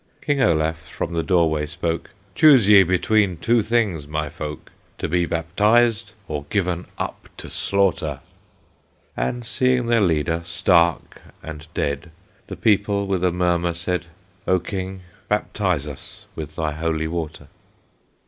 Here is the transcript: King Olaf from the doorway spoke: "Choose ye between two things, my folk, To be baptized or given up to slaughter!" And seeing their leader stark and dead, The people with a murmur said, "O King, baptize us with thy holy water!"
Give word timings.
King 0.19 0.41
Olaf 0.41 0.89
from 0.89 1.13
the 1.13 1.21
doorway 1.21 1.67
spoke: 1.67 2.09
"Choose 2.33 2.67
ye 2.67 2.81
between 2.81 3.37
two 3.37 3.61
things, 3.61 4.07
my 4.07 4.29
folk, 4.29 4.71
To 4.97 5.07
be 5.07 5.27
baptized 5.27 6.13
or 6.27 6.45
given 6.49 6.87
up 6.97 7.29
to 7.37 7.51
slaughter!" 7.51 8.21
And 9.15 9.45
seeing 9.45 9.85
their 9.85 10.01
leader 10.01 10.41
stark 10.43 11.21
and 11.43 11.67
dead, 11.75 12.09
The 12.47 12.55
people 12.57 13.05
with 13.05 13.23
a 13.23 13.31
murmur 13.31 13.75
said, 13.75 14.07
"O 14.47 14.57
King, 14.57 15.01
baptize 15.29 15.85
us 15.85 16.25
with 16.35 16.55
thy 16.55 16.71
holy 16.71 17.07
water!" 17.07 17.47